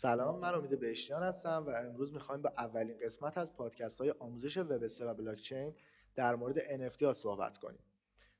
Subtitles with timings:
[0.00, 4.56] سلام من امید بهشتیان هستم و امروز می‌خوایم با اولین قسمت از پادکست های آموزش
[4.56, 5.74] وب 3 و بلاکچین
[6.14, 7.80] در مورد NFT ها صحبت کنیم.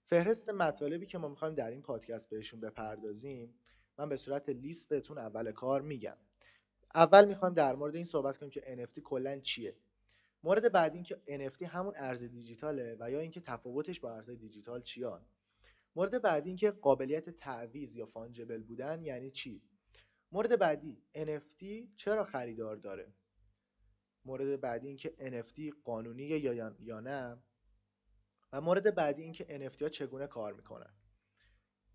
[0.05, 3.55] فهرست مطالبی که ما می‌خوایم در این پادکست بهشون بپردازیم
[3.99, 6.17] من به صورت لیست بهتون اول کار میگم.
[6.95, 9.77] اول می‌خوایم در مورد این صحبت کنیم که NFT کلا چیه.
[10.43, 14.83] مورد بعدی این که NFT همون ارز دیجیتاله و یا اینکه تفاوتش با ارزهای دیجیتال
[14.83, 15.27] چیان.
[15.97, 19.63] مورد بعدی اینکه قابلیت تعویض یا فانجبل بودن یعنی چی؟
[20.33, 21.65] مورد بعدی NFT
[21.97, 23.15] چرا خریدار داره؟
[24.25, 27.43] مورد بعدی اینکه NFT قانونیه یا یا نه؟
[28.53, 30.95] و مورد بعدی اینکه NFT ها چگونه کار می‌کنن؟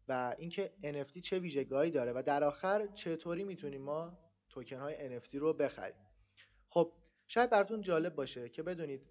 [0.08, 4.18] و اینکه NFT چه ویژگیهایی داره و در آخر چطوری می‌تونیم ما
[4.50, 6.06] توکن های NFT رو بخریم؟
[6.70, 6.94] خب
[7.28, 9.08] شاید براتون جالب باشه که بدونید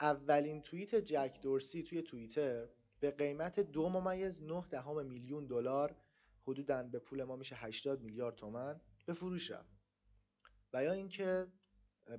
[0.00, 2.68] اولین توییت جک دورسی توی توییتر
[3.00, 5.96] به قیمت دو ممیز نه دهم میلیون دلار
[6.46, 9.76] حدودا به پول ما میشه 80 میلیارد تومن به فروش رفت.
[10.72, 11.46] و یا اینکه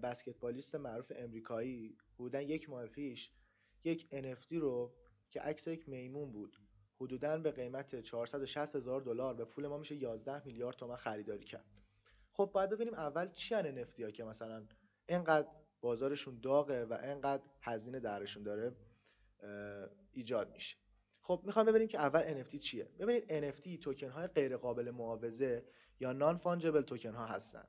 [0.03, 3.31] بسکتبالیست معروف امریکایی حدودا یک ماه پیش
[3.83, 4.93] یک NFT رو
[5.29, 6.57] که عکس یک میمون بود
[7.01, 11.65] حدودا به قیمت 460 هزار دلار به پول ما میشه 11 میلیارد تومن خریداری کرد.
[12.31, 14.65] خب باید ببینیم اول چی ان NFT ها که مثلا
[15.09, 15.47] اینقدر
[15.81, 18.75] بازارشون داغه و اینقدر هزینه درشون داره
[20.13, 20.77] ایجاد میشه.
[21.27, 22.87] خب می‌خوام ببینیم که اول NFT چیه.
[22.99, 25.65] ببینید NFT توکن های غیر قابل معاوضه
[25.99, 27.67] یا non-fungible token ها هستن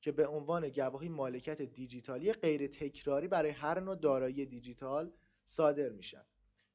[0.00, 5.12] که به عنوان گواهی مالکیت دیجیتالی غیر تکراری برای هر نوع دارایی دیجیتال
[5.44, 6.24] صادر میشن.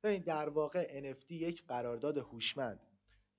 [0.04, 2.80] ببینید در واقع NFT یک قرارداد هوشمند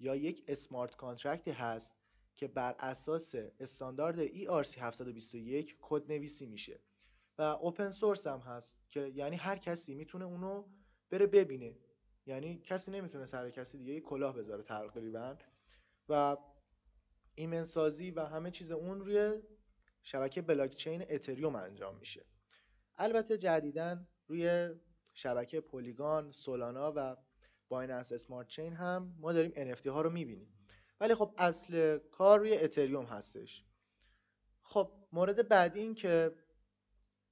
[0.01, 1.93] یا یک smart contract ی هست
[2.37, 6.81] که بر اساس استاندارد ERC 721 کد نویسی میشه
[7.39, 10.65] و اوپن سورس هم هست که یعنی هر کسی می‌تونه اونو
[11.11, 11.75] بره ببینه.
[12.29, 15.37] یعنی کسی نمی‌تونه سر کسی دیگه کلاه بذاره تقریبا.
[16.09, 16.37] و
[17.35, 19.43] ایمن سازی و همه چیز اون روی
[20.03, 22.25] شبکه بلاکچین اتریوم انجام میشه.
[22.97, 24.75] البته جدیدن روی
[25.15, 27.17] شبکه پولیگان، سولانا و
[27.69, 30.55] بایننس اسمارت چین هم ما داریم NFT ها رو می‌بینیم.
[31.01, 33.65] ولی خب اصل کار روی اتریوم هستش.
[34.63, 36.35] خب مورد بعدی این که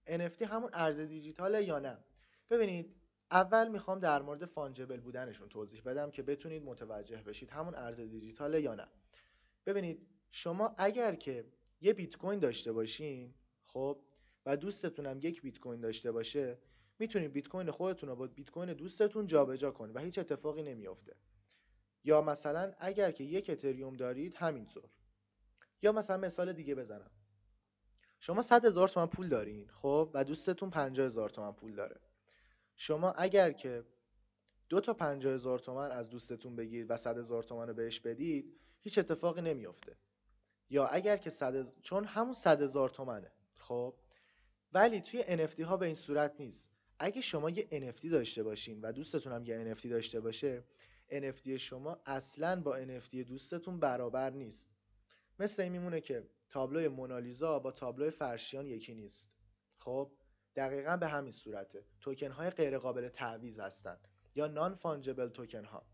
[0.06, 2.04] NFT همون ارز دیجیتاله یا نه؟
[2.50, 8.00] ببینید اول می‌خوام در مورد فانجبل بودنشون توضیح بدم که بتونید متوجه بشید همون ارز
[8.00, 8.88] دیجیتاله یا نه.
[9.66, 11.44] ببینید شما اگر که
[11.80, 13.34] یه بیت کوین داشته باشین
[13.64, 14.00] خب
[14.46, 16.58] و دوستتونم یک بیت کوین داشته باشه
[16.98, 21.16] می‌تونید بیت کوین خودتون رو با بیت کوین دوستتون جابجا کنید و هیچ اتفاقی نمیافته.
[22.04, 24.90] یا مثلا اگر که یک اتریوم دارید همینطور.
[25.82, 27.10] یا مثلا مثال دیگه بزنم.
[28.20, 32.00] شما 100 هزار تومن پول دارین خب و دوستتون 50 هزار تومن پول داره.
[32.76, 33.84] شما اگر که
[34.68, 38.56] دو تا 50 هزار تومن از دوستتون بگیرید و 100 هزار تومن رو بهش بدید
[38.82, 39.96] هیچ اتفاقی نمیافته.
[40.70, 43.94] یا اگر که 100 چون همون 100 هزار تومنه خب؟
[44.72, 46.70] ولی توی NFT ها به این صورت نیست.
[46.98, 50.64] اگه شما یه NFT داشته باشین و دوستتون هم یه NFT داشته باشه
[51.10, 54.70] NFT شما اصلا با NFT دوستتون برابر نیست.
[55.38, 59.30] مثل این میمونه که تابلوی مونالیزا با تابلوی فرشیان یکی نیست.
[59.78, 60.10] خب؟
[60.56, 61.86] دقیقا به همین صورته.
[62.00, 65.86] توکن های غیر قابل تعویض هستند یا نان فانجبل توکن ها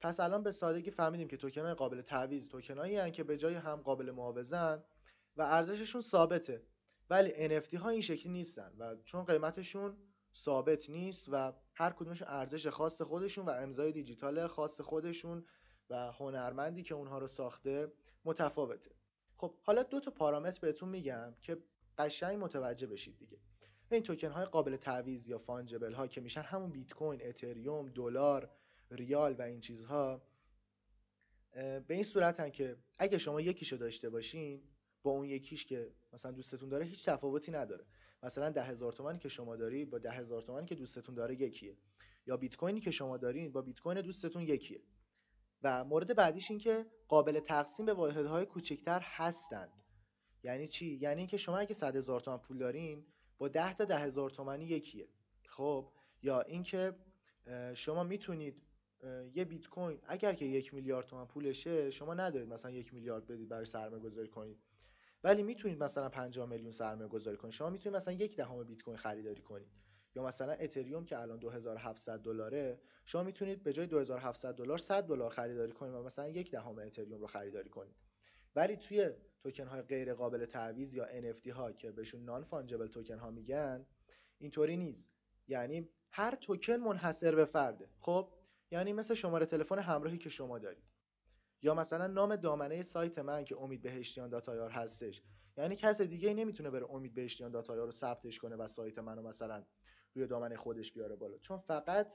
[0.00, 3.54] پس الان به سادگی فهمیدیم که توکن های قابل تعویض توکن هایی که به جای
[3.54, 4.84] هم قابل معاوضن
[5.36, 6.62] و ارزششون ثابته.
[7.10, 9.96] ولی NFT ها این شکلی نیستن و چون قیمتشون
[10.34, 15.46] ثابت نیست و هر کدومشون ارزش خاص خودشون و امضای دیجیتال خاص خودشون
[15.90, 17.92] و هنرمندی که اونها رو ساخته
[18.24, 18.90] متفاوته.
[19.36, 21.58] خب حالا دو تا پارامتر بهتون میگم که
[21.98, 23.38] قشنگ متوجه بشید دیگه.
[23.94, 28.50] این توکن های قابل تعویض یا فانجبل ها که میشن همون بیت کوین، اتریوم، دلار،
[28.90, 30.22] ریال و این چیزها
[31.52, 34.62] به این صورتن که اگه شما یکیشو داشته باشین
[35.02, 37.84] با اون یکیش که مثلا دوستتون داره هیچ تفاوتی نداره.
[38.22, 41.76] مثلا ده هزار تومنی که شما داری با ده هزار تومنی که دوستتون داره یکیه.
[42.26, 44.80] یا بیت کوینی که شما دارین با بیت کوین دوستتون یکیه.
[45.62, 49.72] و مورد بعدیش این که قابل تقسیم به واحدهای کوچکتر هستند
[50.42, 53.06] یعنی چی؟ یعنی اینکه شما اگه 100 هزار تومن پول دارین
[53.40, 55.08] با 10 تا ده هزار تومنی یکیه.
[55.46, 55.92] خب
[56.22, 56.94] یا اینکه
[57.74, 58.62] شما می‌تونید
[59.34, 63.48] یه بیت کوین اگر که یک میلیارد تومن پولشه شما ندارید مثلا یک میلیارد بدید
[63.48, 64.58] برای سرمایه گذاری کنید.
[65.24, 67.52] ولی می‌تونید مثلا 50 میلیون سرمایه گذاری کنید.
[67.52, 69.68] شما می‌تونید مثلا یک دهم بیت کوین خریداری کنید.
[70.14, 75.30] یا مثلا اتریوم که الان 2700 دلاره شما می‌تونید به جای 2700 دلار 100 دلار
[75.30, 77.96] خریداری کنید و مثلا یک دهم اتریوم رو خریداری کنید.
[78.56, 79.10] ولی توی
[79.42, 83.86] توکن های غیر قابل تعویض یا NFT ها که بهشون نان فانجبل توکن ها میگن
[84.38, 85.12] اینطوری نیست.
[85.48, 87.88] یعنی هر توکن منحصر به فرده.
[88.00, 88.32] خب؟
[88.70, 90.84] یعنی مثل شماره تلفن همراهی که شما دارید.
[91.62, 95.22] یا مثلا نام دامنه سایت من که امید بهشتیان داتایار هستش.
[95.56, 99.64] یعنی کس دیگه نمی‌تونه بره امید بهشتیان داتایار رو ثبتش کنه و سایت منو مثلا
[100.14, 101.38] روی دامنه خودش بیاره بالا.
[101.38, 102.14] چون فقط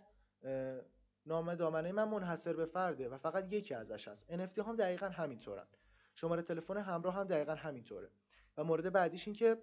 [1.26, 4.26] نام دامنه من منحصر به فرده و فقط یکی ازش هست.
[4.32, 5.68] NFT هم دقیقا همینطورن.
[6.16, 8.10] شماره تلفن همراه هم دقیقا همینطوره.
[8.58, 9.58] و مورد بعدیش این که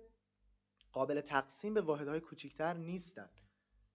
[0.92, 3.30] قابل تقسیم به واحدهای کوچیکتر نیستن.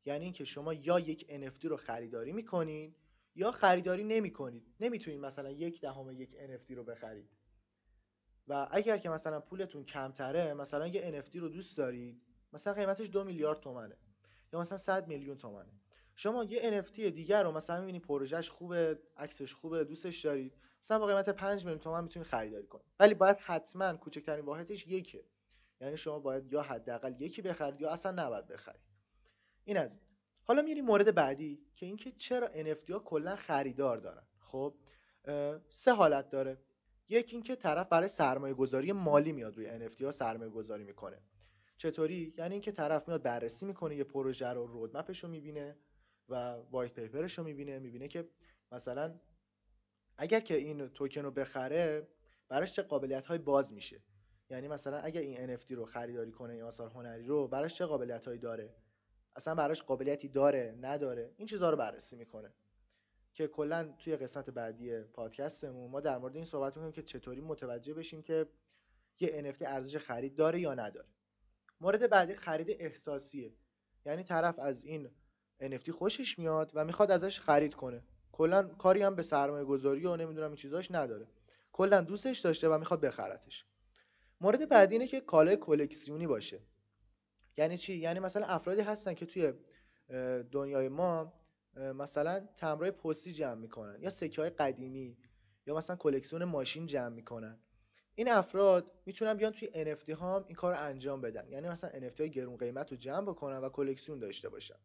[0.06, 2.96] یعنی اینکه شما یا یک NFT رو خریداری می‌کنین
[3.36, 4.76] یا خریداری نمی‌کنید.
[4.80, 7.30] نمی‌تونید مثلا یک دهم یک NFT رو بخرید.
[8.48, 12.22] و اگر که مثلا پولتون کمتره مثلا یه NFT رو دوست دارید
[12.54, 13.98] مثلا قیمتش دو میلیارد تومنه
[14.54, 15.72] یا مثلا 100 میلیون تومنه.
[16.16, 20.54] شما یه NFT دیگر رو مثلا می‌بینید پروژهش خوبه عکسش خوبه دوستش دارید.
[20.84, 25.24] مثلا با قیمت 5 میلیون تومان می‌تونید خریداری کنید ولی باید حتما کوچکترین واحدش یکه.
[25.82, 28.82] یعنی شما باید یا حداقل یکی بخرید یا اصلا نباید بخرید.
[29.64, 30.00] این از
[30.44, 34.24] حالا میریم مورد بعدی که اینکه چرا NFT ها کلا خریدار دارن.
[34.40, 34.74] خب
[35.70, 36.58] سه حالت داره.
[37.10, 41.22] یکی اینکه طرف برای سرمایه گذاری مالی میاد روی NFT ها سرمایه گذاری می‌کنه.
[41.78, 45.78] چطوری؟ یعنی اینکه طرف میاد بررسی می‌کنه یه پروژه رو رودمپش رو می‌بینه
[46.30, 47.80] و وایت پیپرش رو می‌بینه.
[47.80, 48.30] می‌بینه که
[48.72, 49.20] مثلا
[50.18, 52.08] اگر که این توکن رو بخره
[52.50, 54.02] براش چه قابلیت های باز میشه؟
[54.50, 58.26] یعنی مثلا اگر این NFT رو خریداری کنه این آثار هنری رو براش چه قابلیت
[58.26, 58.76] هایی داره؟
[59.36, 62.54] اصلا براش قابلیتی داره؟ نداره؟ این چیزها رو بررسی می‌کنه.
[63.34, 67.94] که کلا توی قسمت بعدی پادکستمون ما در مورد این صحبت می‌کنیم که چطوری متوجه
[67.94, 68.48] بشیم که
[69.20, 71.08] یه NFT ارزش خرید داره یا نداره.
[71.82, 73.54] مورد بعدی خرید احساسیه.
[74.06, 75.10] یعنی طرف از این
[75.62, 78.04] NFT خوشش میاد و می‌خواد ازش خرید کنه.
[78.32, 81.28] کلا کاری هم به سرمایه گذاری و نمی‌دونم این چیزاش نداره.
[81.72, 83.66] کلا دوستش داشته و می‌خواد بخرتش.
[84.42, 86.60] مورد بعدی اینه که کالای کلکسیونی باشه.
[87.58, 89.54] یعنی چی؟ یعنی مثلا افرادی هستن که توی
[90.52, 91.34] دنیای ما
[91.76, 95.18] مثلا تمرای پستی جمع می‌کنن یا سکه های قدیمی
[95.66, 97.60] یا مثلا کلکسیون ماشین جمع می‌کنن.
[98.16, 101.50] این افراد می‌تونن بیان توی NFT ها این کار انجام بدن.
[101.50, 104.76] یعنی مثلا NFT های گرون قیمت رو جمع بکنن و کلکسیون داشته باشن.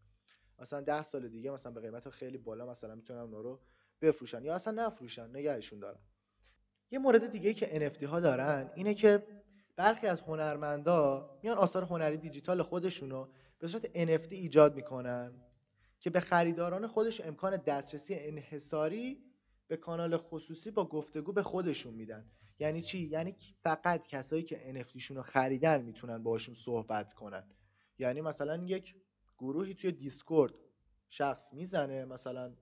[0.58, 3.60] مثلا ده سال دیگه مثلا به قیمت خیلی بالا مثلا می‌تونن اون رو
[4.00, 6.00] بفروشن یا اصلا نفروشن نگهشون دارن
[6.90, 9.26] یه مورد دیگه که NFT ها دارن اینه که
[9.76, 13.28] برخی از هنرمندا میان آثار هنری دیجیتال خودشونو
[13.58, 15.32] به صورت NFT ایجاد می‌کنن
[16.00, 19.24] که به خریداران خودش امکان دسترسی انحصاری
[19.66, 22.30] به کانال خصوصی با گفتگو به خودشون میدن.
[22.58, 27.44] یعنی چی؟ یعنی فقط کسایی که NFT رو خریدن می‌تونن باشون صحبت کنن.
[27.98, 28.94] یعنی مثلا یک
[29.42, 30.54] گروهی توی دیسکورد
[31.08, 32.52] شخص می‌زنه مثلا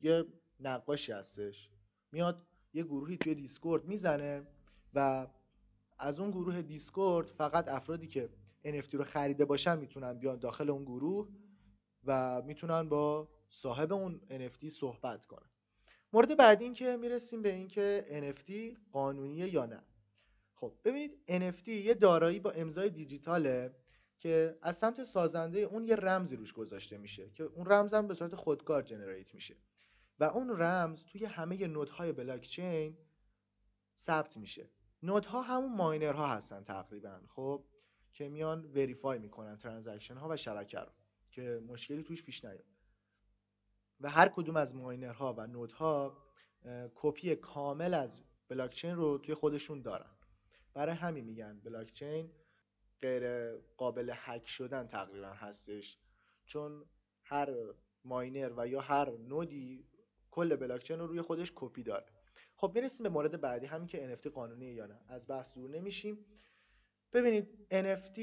[0.00, 0.24] یه
[0.60, 1.70] نقاشی هستش.
[2.12, 4.46] میاد یه گروهی توی Discord می‌زنه
[4.94, 5.26] و
[5.98, 8.30] از اون گروه Discord فقط افرادی که
[8.64, 11.28] NFT رو خریده باشن می‌تونن بیان داخل اون گروه
[12.04, 15.50] و می‌تونن با صاحب اون NFT صحبت کنن.
[16.12, 19.82] مورد بعدی این که می‌رسیم به این که NFT قانونیه یا نه.
[20.54, 23.74] خب ببینید NFT یه دارایی با امضای دیجیتاله.
[24.18, 28.14] که از سمت سازنده اون یه رمزی روش گذاشته میشه که اون رمز هم به
[28.14, 29.56] صورت خودکار generate میشه.
[30.20, 32.96] و اون رمز توی همه node های blockchain
[33.96, 34.70] ثبت میشه.
[35.02, 37.64] node ها همون miner ها هستن تقریبا خب؟
[38.12, 40.92] که میان verify می‌کنن transaction ها و شبکه رو
[41.30, 42.64] که مشکلی توش پیش نیاد.
[44.00, 46.16] و هر کدوم از miner ها و node ها
[46.94, 50.10] کپی کامل از بلاکچین رو توی خودشون دارن.
[50.74, 52.30] برای همین میگن بلاکچین
[53.02, 55.98] غیر قابل هک شدن تقریبا هستش.
[56.46, 56.84] چون
[57.24, 57.54] هر
[58.04, 59.86] miner و یا هر node ی
[60.30, 62.06] کل بلاکچین رو روی خودش کپی داره
[62.56, 65.00] خب می‌رسیم به مورد بعدی همین که NFT قانونیه یا نه.
[65.08, 66.26] از بحث دور نمیشیم.
[67.12, 68.20] ببینید NFT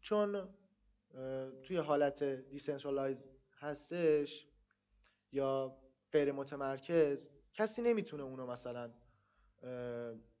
[0.00, 0.48] چون
[1.62, 3.24] توی حالت decentralize
[3.58, 4.48] هستش
[5.32, 5.76] یا
[6.12, 8.92] غیر متمرکز کسی نمی‌تونه اونو مثلا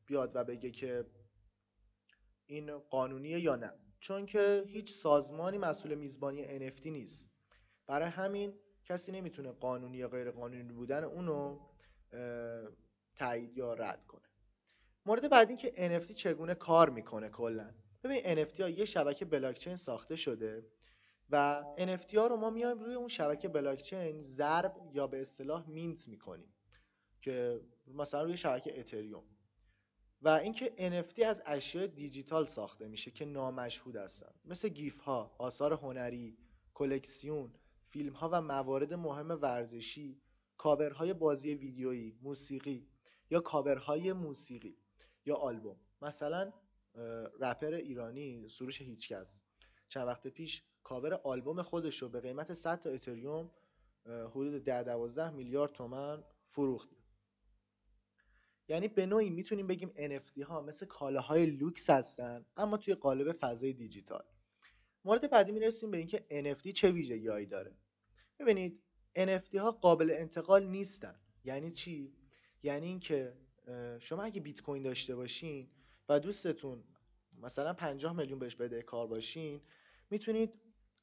[0.06, 1.04] بیاد و بگه که
[2.46, 3.72] این قانونیه یا نه.
[4.00, 7.30] چون که هیچ سازمانی مسئول میزبانی NFT نیست.
[7.86, 11.60] برای همین کسی نمی‌تونه قانونی یا غیر قانونی بودن اونو
[13.14, 14.22] تایید یا رد کنه.
[15.06, 17.74] مورد بعدی که NFT چگونه کار می‌کنه کلا.
[18.04, 20.66] ببین NFT ها یه شبکه بلاکچین ساخته شده
[21.30, 26.08] و NFT ها رو ما میایم روی اون شبکه بلاکچین ضرب یا به اصطلاح مینت
[26.08, 26.54] می‌کنیم.
[27.20, 29.24] که مثلا روی شبکه اتریوم
[30.24, 34.34] و اینکه NFT از اشیاء دیجیتال ساخته میشه که نامشهود هستن.
[34.44, 36.38] مثل GIF ها، آثار هنری،
[36.74, 37.52] کلکسیون،
[37.86, 40.20] فیلم ها و موارد مهم ورزشی،
[40.56, 42.88] کاورهای بازی ویدیویی، موسیقی
[43.30, 44.76] یا کاورهای موسیقی
[45.26, 45.76] یا آلبوم.
[46.02, 46.52] مثلا
[47.40, 49.42] رپر ایرانی سروش هیچکس.
[49.88, 53.50] چند وقت پیش کاور آلبوم خودش رو به قیمت 100 تا اتریوم
[54.06, 56.88] حدود 10 12 میلیارد تومن فروخت.
[58.68, 63.72] یعنی به نوعی می‌تونیم بگیم NFT ها مثل کالاهای لوکس هستن اما توی قالب فضای
[63.72, 64.24] دیجیتال.
[65.04, 67.76] مورد بعدی می‌رسیم به اینکه NFT چه ویژگیهایی داره.
[68.38, 68.82] ببینید
[69.16, 71.14] NFT ها قابل انتقال نیستن.
[71.44, 72.12] یعنی چی؟
[72.62, 73.32] یعنی اینکه
[73.98, 75.68] شما اگه بیت کوین داشته باشین
[76.08, 76.84] و دوستتون
[77.42, 79.60] مثلا 50 میلیون بهش بده کار باشین
[80.10, 80.52] می‌تونید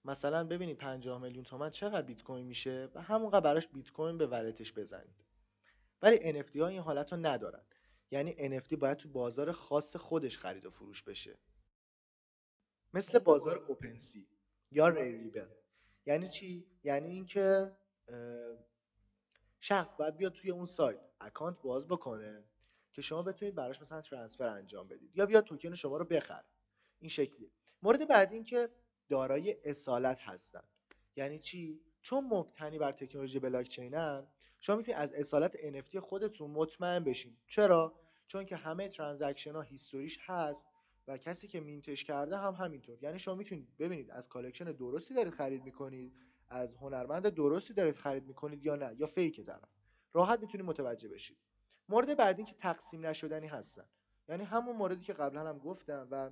[0.06, 4.28] مثلا ببینید 50 میلیون تومن چقدر بیت کوین میشه و همونقدر براش بیت کوین به
[4.28, 5.24] ولتش بزنید.
[6.02, 7.64] ولی NFT ها این حالت رو ندارن.
[8.12, 11.38] یعنی NFT باید تو بازار خاص خودش خرید و فروش بشه.
[12.94, 14.28] مثل بازار اوپنسی
[14.72, 15.48] یا ریبل
[16.06, 17.72] یعنی چی؟ یعنی اینکه
[19.60, 22.44] شخص باید بیاد توی اون سایت اکانت باز بکنه
[22.92, 26.46] که شما بتونید براش مثلا ترانسفر انجام بدید یا بیاد توکن شما رو بخره.
[27.00, 28.70] این شکلی مورد بعدی این که
[29.10, 30.64] دارای اصالت هستن.
[31.16, 34.28] یعنی چی؟ چون مبتنی بر تکنولوژی بلاکچینن
[34.60, 37.38] شما می‌تونید از اصالت NFT خودتون مطمئن بشین.
[37.48, 37.94] چرا؟
[38.28, 40.68] چون که همه transaction ها history ش هست
[41.08, 43.04] و کسی که mint ش کرده هم همینطور.
[43.04, 46.14] یعنی شما می‌تونید ببینید از collection درستی دارید خرید می‌کنید
[46.50, 49.70] از هنرمند درستی دارید خرید می‌کنید یا نه یا fake طرف.
[50.14, 51.38] راحت می‌تونید متوجه بشید.
[51.90, 53.86] مورد بعدی که تقسیم نشدنی هستن.
[54.30, 56.32] یعنی همون موردی که قبلا هم گفتم و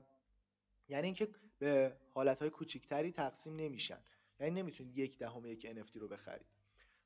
[0.90, 1.28] یعنی اینکه
[1.60, 4.00] به حالتهای کوچیکتری تقسیم نمیشن.
[4.39, 6.48] یعنی نمی‌تونید یک دهم یک NFT رو بخرید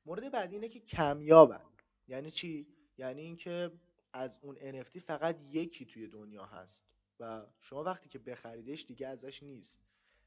[0.06, 1.60] مورد بعدی اینه که کمیابن.
[2.08, 2.66] یعنی چی؟
[2.98, 3.70] یعنی اینکه
[4.12, 6.84] از اون NFT فقط یکی توی دنیا هست
[7.20, 9.80] و شما وقتی که بخریدش دیگه ازش نیست.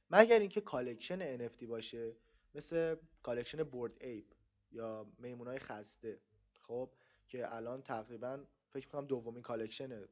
[0.09, 2.15] مگر اینکه collection NFT باشه
[2.55, 4.25] مثل collection Bored Ape
[4.71, 6.19] یا میمونای خسته.
[6.61, 6.89] خب
[7.27, 10.07] که الان تقریبا فکر کنم دومین collection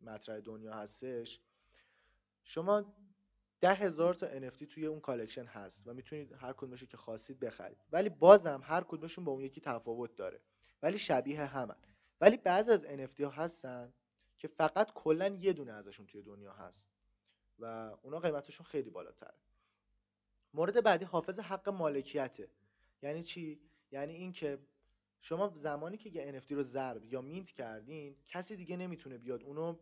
[0.00, 1.40] مطرح دنیا هستش.
[2.42, 2.94] شما
[3.60, 7.78] ده هزار تا NFT توی اون collection هست و می‌تونید هر کدومشو که خواستید بخرید.
[7.92, 10.40] ولی بازم هر کدومشون با اون یکی تفاوت داره.
[10.82, 11.76] ولی شبیه همن.
[12.20, 13.92] ولی بعضی از NFT ها هستن
[14.38, 16.88] که فقط کلا یه دونه ازشون توی دنیا هست
[17.58, 19.34] و اونا قیمتشون خیلی بالاتره
[20.54, 22.50] مورد بعدی حافظ حق مالکیته.
[23.02, 23.60] یعنی چی؟
[23.92, 24.58] یعنی اینکه
[25.20, 29.76] شما زمانی که یه NFT رو ضرب یا mint کردین کسی دیگه نمی‌تونه بیاد اونو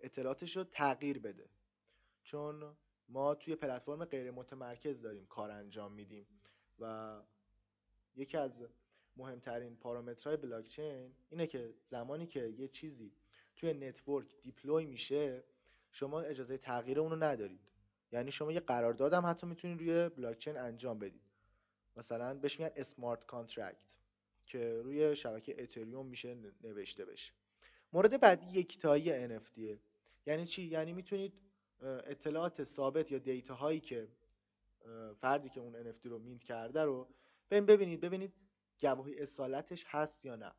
[0.00, 1.48] اطلاعاتش رو تغییر بده.
[2.22, 2.76] چون
[3.08, 6.26] ما توی پلتفرم غیر متمرکز داریم کار انجام میدیم.
[6.80, 7.16] و
[8.16, 8.66] یکی از
[9.16, 13.12] مهمترین پارامترهای بلاکچین اینه که زمانی که یه چیزی
[13.56, 15.44] توی network deploy میشه
[15.90, 17.60] شما اجازه تغییر اونو ندارید.
[18.12, 21.22] یعنی شما یه قرارداد هم حتی می‌تونید روی بلاکچین انجام بدید.
[21.96, 23.96] مثلا بهش میگن smart contract
[24.46, 27.32] که روی شبکه اتریوم میشه نوشته بشه.
[27.92, 29.78] مورد بعدی یکتایی NFT
[30.26, 31.32] یعنی چی؟ یعنی می‌تونید
[31.82, 34.08] اطلاعات ثابت یا دیتا هایی که
[35.20, 37.08] فردی که اون NFT رو mint کرده رو
[37.50, 38.00] ببینید.
[38.00, 38.32] ببینید
[38.80, 40.52] گواهی اصالتش هست یا نه.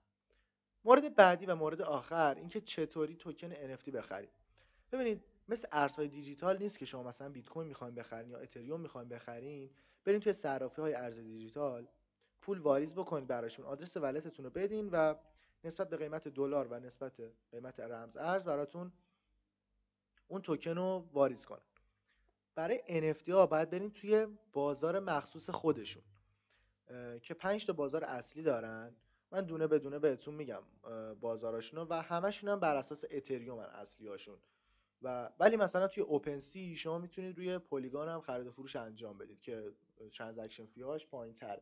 [0.85, 4.29] مورد بعدی و مورد آخر اینکه چطوری توکن NFT بخرید
[4.91, 9.09] ببینید مثل ارزهای دیجیتال نیست که شما مثلا بیت کوین می‌خواین بخرین یا اتریوم می‌خواین
[9.09, 9.69] بخرین.
[10.05, 11.87] برین توی صرافی های ارز دیجیتال
[12.41, 13.65] پول واریز بکنید براشون.
[13.65, 15.15] آدرس ولتتون رو بدین و
[15.63, 17.21] نسبت به قیمت دلار و نسبت
[17.51, 18.91] قیمت رمز ارز براتون
[20.29, 21.61] اون توکن رو واریز کنن.
[22.55, 26.03] برای NFT ها باید برین توی بازار مخصوص خودشون
[27.21, 28.95] که پنج تا بازار اصلی دارن.
[29.31, 30.63] من دونه به دونه بهتون میگم
[31.19, 34.37] بازاراشون و همشون هم بر اساس اتریوم اصلی هاشون
[35.01, 39.41] و ولی مثلا توی OpenSea شما می‌تونید روی Polygon هم خرید و فروش انجام بدید
[39.41, 39.73] که
[40.11, 41.61] transaction fee هاش پایین تره.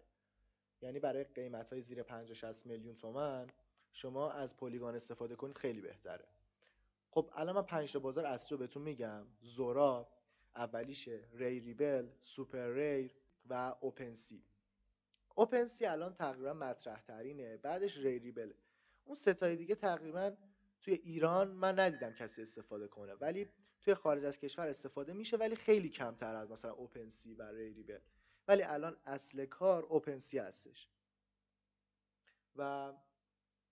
[0.81, 3.47] یعنی برای قیمت های زیر 50 60 میلیون تومن
[3.91, 6.25] شما از Polygon استفاده کنید خیلی بهتره.
[7.17, 9.27] خب الان من 5 تا بازار اصلی رو بهتون میگم.
[9.41, 10.07] Zora
[10.55, 13.15] اولیشه Rarible SuperRare
[13.49, 14.43] و OpenSea.
[15.35, 18.53] OpenSea الان تقریبا مطرح ترینه بعدش Rarible.
[19.05, 20.35] اون سه تای دیگه تقریبا
[20.81, 23.13] توی ایران من ندیدم کسی استفاده کنه.
[23.13, 23.49] ولی
[23.81, 27.99] توی خارج از کشور استفاده میشه ولی خیلی کمتر از مثلا OpenSea و Rarible.
[28.47, 30.89] ولی الان اصل کار OpenSea هستش.
[32.55, 32.93] و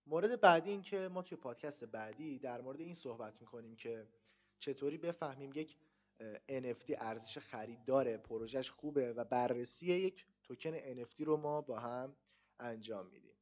[0.07, 4.07] مورد بعدی این که ما توی پادکست بعدی در مورد این صحبت می‌کنیم که
[4.59, 5.77] چطوری بفهمیم یک
[6.49, 12.15] NFT ارزش خرید داره پروژهش خوبه و بررسی یک توکن NFT رو ما با هم
[12.59, 13.34] انجام میدیم.